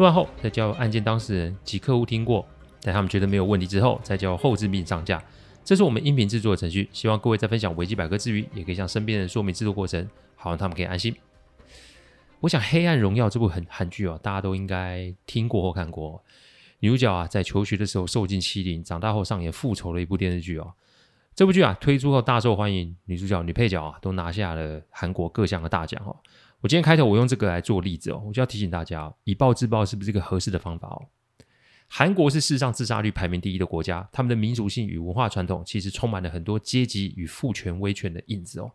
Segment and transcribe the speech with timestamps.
[0.00, 2.48] 录完后再交由案件当事人及客户听过，
[2.80, 5.22] 待他们觉得没有问题之后，再交后置并上架。
[5.62, 6.88] 这是我们音频制作的程序。
[6.90, 11.14] 希望各位在分享维基百科之余，也可以向身边人说明制作过程，好让他们可以安心。
[12.40, 16.24] 我想《黑暗荣耀》这部很韩剧哦，大家都应该听过或看过。
[16.78, 20.72] 女主角啊，在求学的时候受尽欺凌，长大后上演复仇的一部电视剧哦。
[21.34, 26.16] 这部剧啊推出后大受欢迎，女主角、女配角啊都拿下了韩国各项的大奖哦。
[26.60, 31.08] 我今天开头我用这个来做例子哦，我就要提醒大家，以暴制暴是不是一个合适的方法哦？
[31.88, 38.70] 韩国是世上自杀率排名第一的国家，他们的民族性与文化传统其实充满了很多阶级与父权威权的印子哦，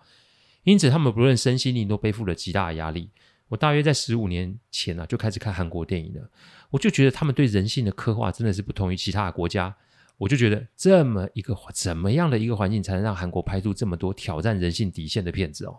[0.63, 3.09] 因此他们不论身心灵都背负了极大的压力。
[3.47, 6.29] 我大约在十五年前呢、啊、就开始看韩国电影了，
[6.71, 9.73] 我就觉得他们对人性的刻画真的是不同于其他的国家。
[10.17, 15.77] 我就觉得这么一个怎么样的一个环境才能让韩国拍出这么多挑战人性底线的片子哦？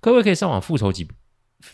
[0.00, 1.08] 各位可以上网复仇几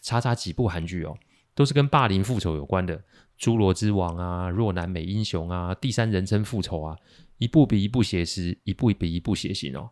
[0.01, 1.17] 查查几部韩剧哦，
[1.55, 2.99] 都是跟霸凌复仇有关的，
[3.39, 6.97] 《侏罗之王》啊，《弱男美英雄》啊，《第三人称复仇》啊，
[7.39, 9.91] 一部比一部写实，一部比一部血腥哦。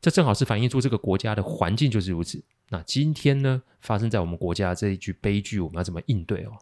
[0.00, 2.44] 这正好是反映出这个国家的环境就是如此。
[2.70, 6.52] 那今天呢，发生在我们国家这一句悲剧，我们要怎么应对哦？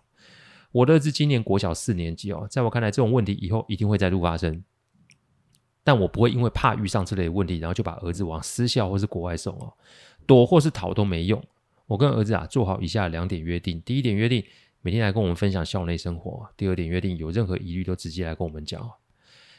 [0.73, 4.62] 我的儿子今年国小四年级哦，在我看来，这种问题以后一定会再度发生。
[5.83, 9.73] 但我不会因为怕遇上这类问题，然后就把儿子往私校或是国外送哦。
[10.27, 11.42] 躲或是逃都没用。
[11.86, 14.44] 我跟儿子啊做好以下两点约定：第一点约定，
[14.80, 18.91] 每天来跟我们分享校内生活；第二点约定，有任何疑虑都直接来跟我们讲。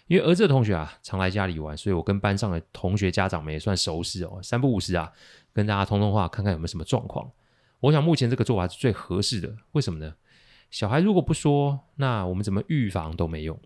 [0.08, 4.40] 因为儿子的同学啊常来家里玩，所以我跟班上的同学家长们也算熟识哦。
[4.42, 5.12] 三不五时啊
[5.52, 7.30] 跟大家通通话，看看有没有什么状况。
[7.80, 9.54] 我想目前这个做法是最合适的。
[9.74, 10.14] 为什么呢？
[10.72, 13.58] 小孩如果不说，那我们怎么预防都没用。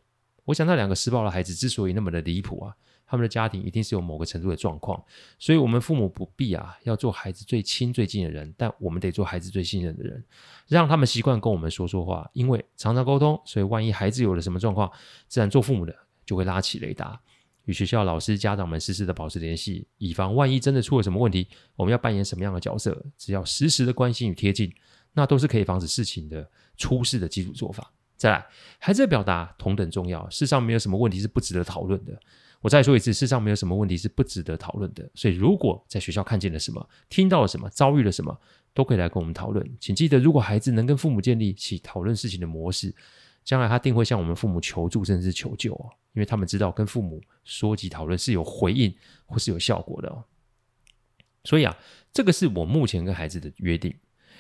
[0.46, 2.76] 我想那两个施暴的孩子之所以那么的离谱啊。
[3.12, 5.04] 他们的家庭一定是有某个程度的状况，
[5.38, 10.24] 所以我们父母不必啊，要做孩子最亲最近的人，但我们得做孩子最信任的人，
[10.66, 14.90] 让他们习惯跟我们说说话，因为常常沟通，所以万一孩子有了什么状况，
[15.28, 15.94] 自然做父母的
[16.26, 17.20] 就会拉起雷达，
[17.66, 23.06] 与学校老师、家长们时时的保持联系，以防万一真的出了什么问题，我们要扮演什么样的角色？
[23.18, 24.74] 只要时时的关心与贴近，
[25.12, 27.92] 那都是可以防止事情的出事的基础做法。
[28.16, 28.46] 再来，
[28.78, 32.14] 孩子的表达同等重要，世上没有什么问题是不值得讨论的。
[32.62, 35.10] 我再说一次，世上没有什么问题是不值得讨论的。
[35.16, 38.40] 所以，如果在学校看见了什么，听到了什么，遭遇了什么，
[38.74, 39.68] 都可以来跟我们讨论。
[39.80, 42.94] 请记得，如果孩子能跟父母建立起讨论事情的模式，
[43.44, 48.94] 将来他定会向我们父母求助，甚至是求救哦，因为他们知道跟父母说及讨论是有回应
[49.26, 50.24] 或是有效果的哦。
[51.44, 51.76] 所以啊，
[52.14, 53.92] 这个是我目前跟孩子的约定。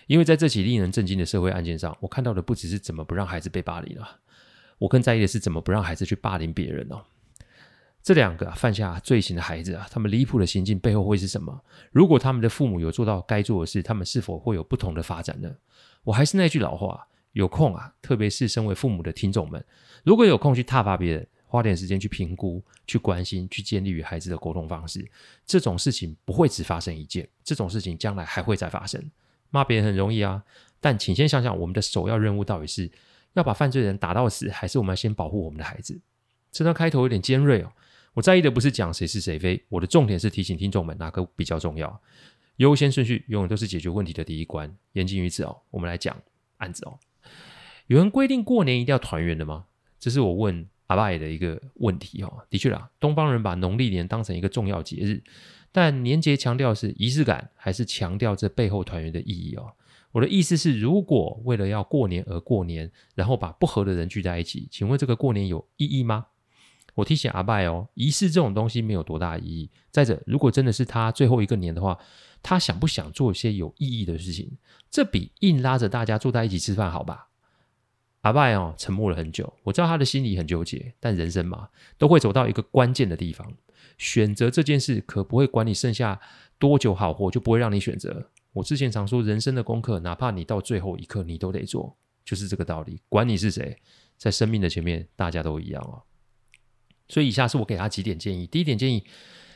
[0.05, 4.19] 因为在这起令人震惊的社会案件上，我看到的不只是怎么不让孩子被霸凌了，
[4.77, 7.01] 我更在意的是怎么不让孩子去霸凌别人哦。
[8.03, 11.63] 这两个犯下罪行的孩子啊，他们离谱的行径背后会是什么？
[11.91, 15.53] 如果他们的父母有做到该做的事，他们是否会有不同的发展呢？
[16.03, 19.63] 我还是那句老话，有空啊，特别是身为父母的听众们，
[20.03, 25.07] 如果有空去挞伐别人，花点时间去评估、去关心、去建立与孩子的沟通方式，
[25.45, 29.11] 这种事情不会只发生一件，这种事情将来还会再发生。
[29.51, 30.43] 骂别人很容易啊，
[30.79, 32.89] 但请先想想，我们的首要任务到底是
[33.33, 36.01] 要把犯罪人打到死，还是我们要先保护我们的孩子？
[36.51, 37.71] 这段开头有点尖锐哦。
[38.13, 42.01] 我在意的不是讲谁是谁非，我的重点是提醒听众们哪个比较重要。
[42.57, 44.75] 优先顺序永远都是解决问题的第一关。
[44.93, 46.15] 言尽于此哦，我们来讲
[46.57, 46.99] 案子哦。
[47.87, 49.65] 有人规定过年一定要团圆的吗？
[49.99, 52.45] 这是我问阿拜的一个问题哦。
[52.49, 55.23] 的确啦，东方人把农历年当成一个重要节日，
[55.71, 59.71] 但年节强调是仪式感，还是强调这背后团圆的意义哦？
[60.11, 66.27] 我的意思是，如果为了要过年而过年，然后把不合的人聚在一起，请问这个过年有意义吗？
[67.01, 69.69] 我提醒阿拜哦，仪式这种东西没有多大意义。
[69.89, 71.97] 再者，如果真的是他最后一个年的话，
[72.43, 74.57] 他想不想做一些有意义的事情？
[74.89, 77.29] 这比硬拉着大家坐在一起吃饭好吧？
[78.21, 79.51] 阿拜哦，沉默了很久。
[79.63, 83.51] 我知道他的心里很纠结，但人生嘛，都会走到一个关键的地方，
[83.97, 86.21] 选择这件事可不会管你剩下
[86.59, 88.29] 多久好活，就不会让你选择。
[88.53, 93.01] 我之前常说，人生的功课，哪怕你到最后一刻你都得做，就是这个道理。
[93.09, 93.75] 管你是谁，
[94.17, 96.03] 在生命的前面，大家都一样哦。
[97.11, 98.47] 所以以下是我给他几点建议。
[98.47, 99.03] 第一点建议，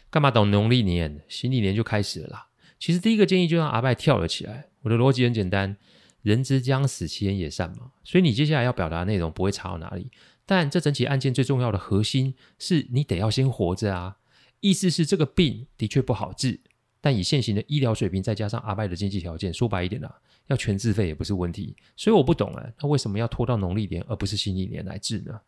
[0.10, 1.22] 干嘛等农历年？
[1.30, 2.48] 新历年就开始了啦。
[2.78, 4.66] 其实第一个建议就让阿拜跳了起来。
[4.82, 5.78] 我的逻辑很简单：
[6.22, 7.94] 人之将死，其言也善嘛。
[8.04, 10.12] 所以你接下来要表达的内容不会差到哪里。
[10.46, 14.18] 但这整起案件最重要的核心是你得要先活着啊！
[14.60, 16.60] 意思是这个病的确不好治，
[17.00, 20.16] 但以现行的医疗水平，再加上阿拜的经济条件，说白一点啦、啊，
[20.48, 21.76] 要全自费也不是问题。
[21.96, 25.40] 所以我不懂啊，他为什么要拖到农历年而不是新历年来治呢？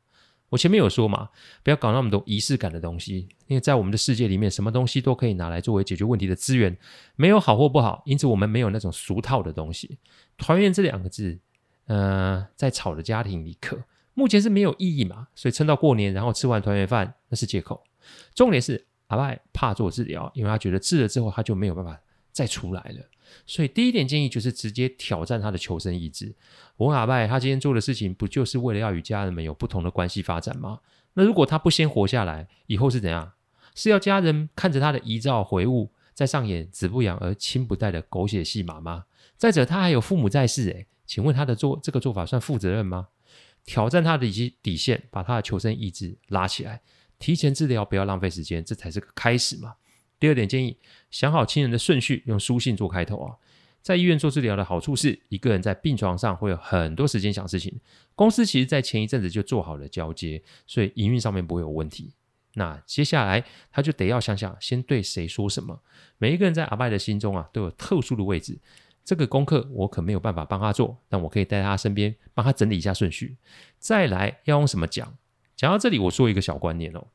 [0.50, 1.30] 我前面有说嘛，
[1.64, 6.78] 不要搞那么多仪式感的东西，因为在我们的世界里面，什么东西都可以拿来作为解决问题的资源，
[7.16, 8.02] 没有好或不好。
[8.06, 9.98] 因此，我们没有那种俗套的东西。
[10.38, 11.38] 团圆这两个字，
[11.88, 13.78] 呃，在吵的家庭里可。
[14.14, 17.84] 目前是没有意义嘛，所以撑到过年，然后吃完团圆饭那是借口。
[18.34, 22.00] 重点是阿拜怕做治疗，因为他觉得治了之后他就没有办法
[22.38, 23.04] 再出来了。
[23.48, 26.36] 所以第一点建议就是直接挑战他的求生意志。
[26.76, 30.80] 我问阿拜，他今天做的事情不就是为了要与家人们有不同的关系发展吗？
[31.16, 33.34] 那如果他不先活下来，以后是怎样？
[33.74, 39.06] 是要家人看着他的遗照回忆，在上演子不养而亲不待的狗血戏码吗？
[39.36, 43.08] 再者，他还有父母在世，诶，请问他的做这个做法算负责任吗？
[43.66, 46.82] 挑战他的底底线，把他的求生意志拉起来，
[47.20, 49.76] 提前治疗，不要浪费时间，这才是个开始嘛。
[50.20, 50.78] 第二点建议，
[51.12, 53.36] 想好亲人的顺序，用书信做开头啊。
[53.82, 57.80] 在医院做治疗的好处是，一个人在病床上会有很多时间想事情。
[58.16, 62.14] 公司其实在前一阵子就做好了交接，所以营运上面不会有问题。
[62.56, 65.82] 那接下来他就得要想想，先对谁说什么。
[66.18, 68.60] 每一个人在阿拜的心中啊，都有特殊的位置。
[69.06, 73.38] 这个功课我可没有办法帮他做，但我可以待在他身边，帮他整理一下顺序。
[73.80, 75.16] 再来要用什么讲？
[75.56, 77.08] 讲到这里，我说一个小观念哦。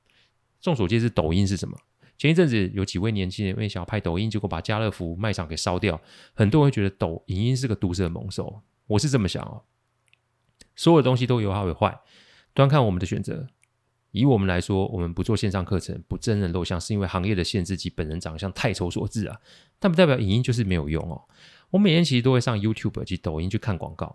[0.60, 1.76] 众所皆知，抖音是什么？
[2.22, 6.00] 前一阵子有几位年轻人因为想要拍抖音，结果把家乐福卖场给烧掉。
[6.34, 9.64] 很多人会觉得抖影音是个毒蛇猛兽，我是这么想哦。
[10.76, 11.98] 所有的东西都有好有坏，
[12.54, 13.48] 端看我们的选择。
[14.12, 19.40] 以我们来说，我们不做线上课程，不真人露相，是因为行业的限制及本人长相太丑所致啊。
[19.80, 21.22] 但不代表影音就是没有用哦。
[21.70, 24.14] 我每天其实都会上 YouTube 及抖音去看广告，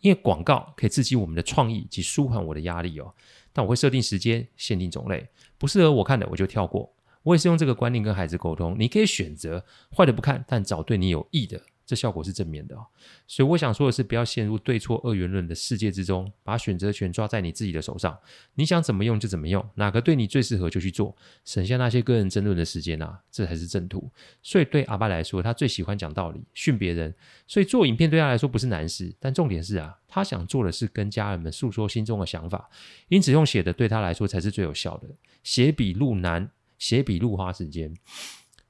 [0.00, 3.14] 因为广告可以刺激我们的创意及舒缓我的压力哦。
[3.52, 6.95] 但我会设定时间，限定种类，不适合我看的我就跳过。
[7.26, 9.64] 我也是用这个观念跟孩子沟通，你可以选择
[9.96, 11.60] 坏的不看，但找对你有益的。
[11.84, 12.84] 这效果是正面的哦，
[13.28, 18.18] 所以我想说的是，不要陷入对错二元论的世界之中，把选择权抓在你自己的手上。
[18.54, 24.10] 你想怎么用就怎么用，哪个对你最适合就去做，省下那些个人争论的时间啊，这才是正途。
[24.42, 27.14] 所以对阿拜来说，他最喜欢讲道理，训别人，
[27.46, 29.14] 所以做影片对他来说不是难事。
[29.20, 32.68] 但重点是啊，他想做的是跟家人们诉说心中的想法，
[33.08, 35.08] 因此用写的对他来说才是最有效的。
[35.44, 37.94] 写笔录难，写笔录花时间。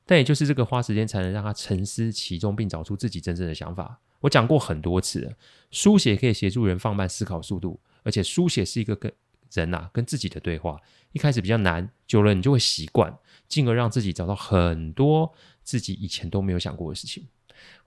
[0.05, 4.01] 但也就是这个花时间，才能让他沉思其中，并找出自己真正的想法。
[4.21, 5.37] 我讲过很多次，
[5.71, 9.13] 书写可以协助人放慢思考速度，而且书写是一个跟
[9.53, 10.81] 人呐、啊、跟自己的对话。
[11.13, 13.19] 一开始比较难，久了你就会习惯，
[13.49, 17.27] 进而让自己找到很多自己以前都没有想过的事情。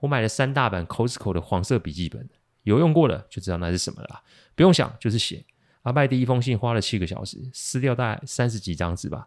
[0.00, 2.28] 我买了三大本 Costco 的黄色笔记本，
[2.64, 4.22] 有用过了就知道那是什么了。
[4.54, 5.44] 不用想，就是写。
[5.82, 9.26] 阿拜第一封信花了七个小时，撕掉大概三十几张纸吧。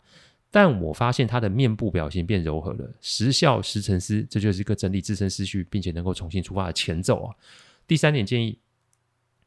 [0.54, 7.34] 但我发现他的面部表情变柔和了，时笑时沉思，这就是一个整理自身思绪，并且能够重新出发的前奏啊。
[7.88, 8.60] 第三点建议。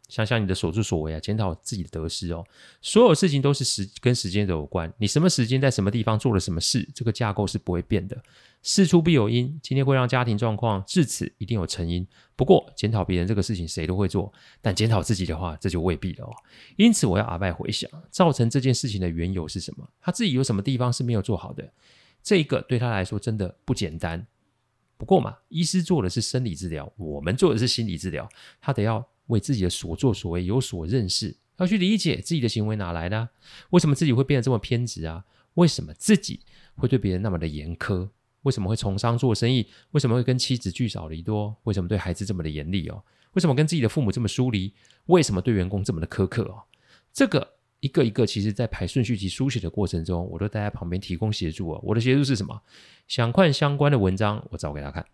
[0.08, 2.44] 想想你的所作所为啊，检讨自己的得失哦。
[2.80, 8.16] 所有事情都是时跟时间有关，你什么时间在什么地方做了什么事，这个架构是不会变的。
[8.62, 12.06] 事出必有因，今天会让家庭状况至此，一定有成因。
[12.34, 16.30] 不过检讨别人这个事情谁都会做，但检讨自己的话，这就未必了哦。
[16.76, 19.88] 因此，我要阿拜回想，造成这件事情的缘由是什么？
[20.00, 21.72] 他自己有什么地方是没有做好的？
[22.22, 24.26] 这一个对他来说真的不简单。
[24.96, 28.28] 不过嘛，医师做的是生理治疗，我们做的是心理治疗，
[28.60, 29.04] 他得要。
[29.26, 33.28] 为自己的所作所为有所认识，要去理解自己的行为哪来的？
[33.70, 35.24] 为什么自己会变得这么偏执啊？
[35.54, 36.40] 为什么自己
[36.76, 38.10] 会对别人那么的严苛？
[38.42, 39.66] 为什么会从商做生意？
[39.90, 41.56] 为什么会跟妻子聚少离多？
[41.64, 43.02] 为什么对孩子这么的严厉哦？
[43.32, 44.72] 为什么跟自己的父母这么疏离？
[45.06, 46.62] 为什么对员工这么的苛刻哦？
[47.12, 51.80] 这个一个一个，其实在排顺序及书写的过程中，我都待在旁边提供协助哦。
[51.82, 52.62] 我的协助是什么？
[53.08, 55.04] 想看相关的文章，我找给他看。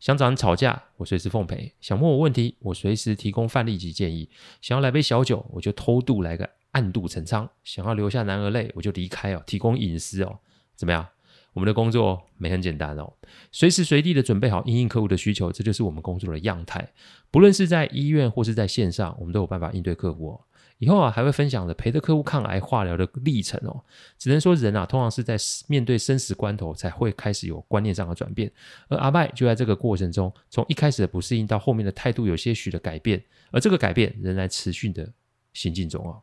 [0.00, 4.28] 想找人吵架，我随时奉陪；想问我问题，我随时提供范例及建议；
[4.62, 10.38] 想要来杯小酒，我就偷渡来个暗度陈仓；想要留下男儿泪，我就离开哦，提供隐私哦。
[10.74, 11.06] 怎么样？
[11.52, 13.12] 我们的工作没很简单哦，
[13.52, 16.92] 随时随地的准备好应应客户的需求，这就是我们工作的样态。
[17.30, 20.40] 不论是在医院或是在线上，我们都有办法应对客户哦。
[20.80, 23.84] 以后啊，还会分享的陪着客户抗癌化疗的历程哦。
[24.16, 25.36] 只能说人啊，通常是在
[25.68, 28.50] 面对生死关头才会开始有观念上的转变。
[28.88, 35.12] 而阿拜就在这个过程中，从一开始的不适应到后面的态度有些许的改变，而这个改变仍然持续的
[35.52, 36.22] 行进中哦。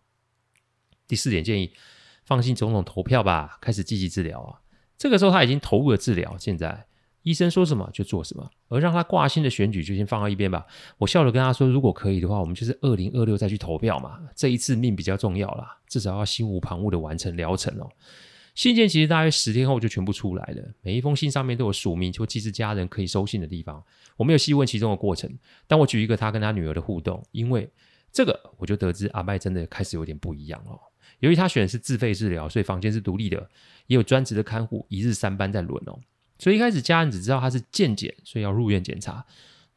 [1.08, 1.72] 第四点建议，
[2.26, 4.60] 放心总统投票吧，开始积极治疗啊。
[4.98, 6.87] 这个时候他已经投入了治疗，现在。
[7.28, 10.66] 医生说什么就做什么，而让他挂心的选举就先放到一边吧。
[10.98, 14.18] 我笑着跟他说：“如果可以的话，我们就是二零二六再去投票嘛。
[14.34, 17.90] 这一次命比较重要啦，至少要心无旁骛的完成疗程哦。”
[18.56, 23.84] 信件其实大约十天后就全部出来了，每一封信上面都有署名，就寄至家人可以收信的地方。
[24.16, 25.30] 我没有细问其中的过程，
[25.68, 27.70] 但我举一个他跟他女儿的互动，因为
[28.10, 30.80] 这个我就得知阿麦真的开始有点不一样了。
[31.20, 33.38] 由于他选的是自费治疗，所以房间是独立的，
[33.88, 36.00] 也有专职的看护，一日三班在轮哦。
[36.40, 39.26] 所以一开始家人只知道他是健检，所以要入院检查。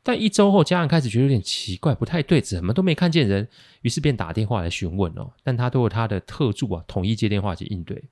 [0.03, 3.47] 但一周后，家人开始觉得有点奇怪，不太对，怎么都没看见人，
[3.83, 5.31] 于是便打电话来询问哦。
[5.43, 8.03] 但他都有他的特助啊，统一接电话及应对。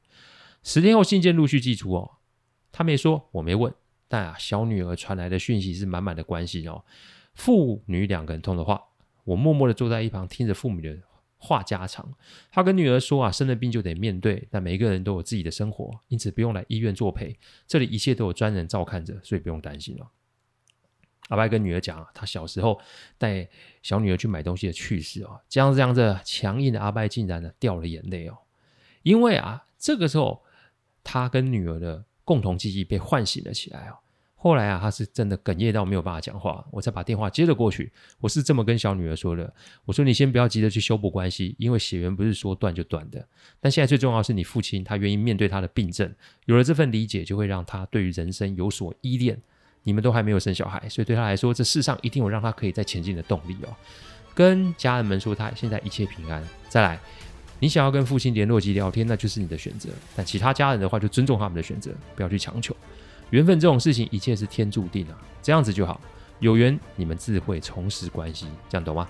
[0.63, 2.11] 十天后，信件陆续寄出哦。
[2.71, 3.73] 他没说，我没问，
[4.07, 6.85] 但啊，小女儿传来的讯息是满满的关心哦。
[7.35, 8.83] 父女两个人通的话，
[9.25, 10.95] 我默默的坐在一旁听着父母的
[11.39, 12.07] 话家常。
[12.51, 17.35] 他跟女儿说啊，生了病就得面对，但每一个人都有自己的生活，因此不用来医院作陪，
[17.67, 20.11] 这里一切都有专人照看着，所以不用担心了。
[21.29, 22.79] 阿白跟女儿讲啊，他小时候
[23.17, 23.49] 带
[23.83, 25.41] 小女儿去买东西的趣事哦。
[25.49, 28.37] 这样这样子，强硬的阿白竟然呢掉了眼泪哦，
[29.03, 30.43] 因为啊，这个时候。
[31.11, 33.97] 他跟女儿的共同记忆被唤醒了起来哦。
[34.41, 37.91] 后来啊，他是真的哽咽到没有办法讲话，我才把电话接了过去。
[38.21, 39.53] 我是这么跟小女儿说的
[39.85, 43.27] ：“我说你先不要急着去修补关系，因为血缘不是说断就断的。
[43.61, 46.15] 但现在最重要是你父亲，他愿意面对他的病症，
[46.47, 49.37] 有了这份理解，就会让他对于人生有所依恋。
[49.83, 53.75] 你们都还没有生小孩，所以对他来说，这世上一定有让他可以再前进的动力哦。
[54.35, 56.43] 跟家人们说，他现在一切平安。
[56.69, 56.99] 再来。”
[57.61, 59.89] 你想要跟父亲联络及聊天，那就是你的选择。
[60.15, 62.73] 但其他家人的话，就尊重他们的选择，不要去强求。
[63.31, 66.01] 缘分这种事情，一切是天注定啊，这样子就好。
[66.41, 69.09] 有缘，你们自会重拾关系，这样懂吗？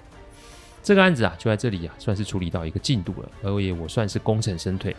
[0.83, 4.97] 这个案子啊，就在这里啊，算是处理到一个进度了，而也我算是功成身退。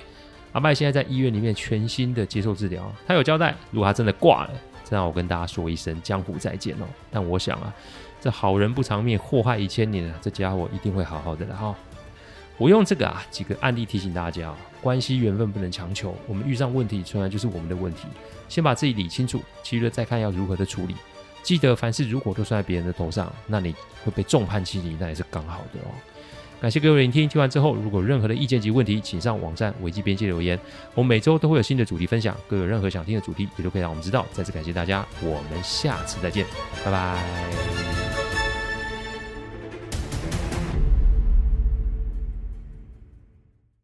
[0.52, 4.52] 阿麦现在在医院里面全心的接受治疗，他有交代，如果他真的挂了，
[4.84, 6.86] 再让我跟大家说一声江湖再见哦。
[7.10, 7.74] 但我想啊，
[8.22, 11.76] 这好人不长命，祸害一千年啊，这家伙一定会好好的了哈。
[12.58, 16.16] 我用这个啊几个案例提醒大家，关系缘分不能强求。
[16.28, 18.08] 我们遇上问题，从来就是我们的问题。
[18.48, 20.96] 先把自己理清楚，其余的再看要如何的处理。
[21.42, 25.92] 记得凡事如果都算在别人的头上，那你会被众叛亲离，那也是刚好的哦。
[26.62, 30.60] 感谢各位聆听，听完之后如果有任何的意见及问题，请上网站维基边界留言。
[30.94, 34.26] 我们每周都会有新的主题分享，各位有任何想听的主题，也都可以让我们知道。
[34.34, 36.46] 再次感谢大家，我们下次再见，
[36.84, 37.99] 拜拜。